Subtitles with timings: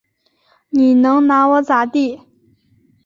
[0.71, 2.21] 你能拿我咋地？